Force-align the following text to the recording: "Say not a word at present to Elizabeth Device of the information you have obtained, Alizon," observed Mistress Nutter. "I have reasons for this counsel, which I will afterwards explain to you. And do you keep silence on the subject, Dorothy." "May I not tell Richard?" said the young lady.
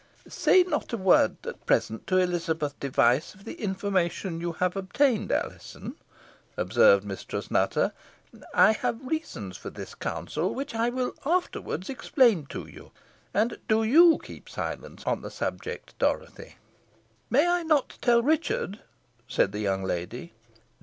"Say 0.27 0.63
not 0.63 0.93
a 0.93 0.97
word 0.97 1.45
at 1.45 1.67
present 1.67 2.07
to 2.07 2.17
Elizabeth 2.17 2.73
Device 2.79 3.35
of 3.35 3.43
the 3.45 3.53
information 3.61 4.41
you 4.41 4.53
have 4.53 4.75
obtained, 4.75 5.31
Alizon," 5.31 5.95
observed 6.57 7.05
Mistress 7.05 7.51
Nutter. 7.51 7.91
"I 8.51 8.71
have 8.71 8.99
reasons 9.05 9.57
for 9.57 9.69
this 9.69 9.93
counsel, 9.93 10.55
which 10.55 10.73
I 10.73 10.89
will 10.89 11.13
afterwards 11.23 11.87
explain 11.87 12.47
to 12.47 12.65
you. 12.65 12.89
And 13.31 13.59
do 13.67 13.83
you 13.83 14.17
keep 14.23 14.49
silence 14.49 15.03
on 15.05 15.21
the 15.21 15.29
subject, 15.29 15.93
Dorothy." 15.99 16.55
"May 17.29 17.47
I 17.47 17.61
not 17.61 17.99
tell 18.01 18.23
Richard?" 18.23 18.79
said 19.27 19.51
the 19.51 19.59
young 19.59 19.83
lady. 19.83 20.33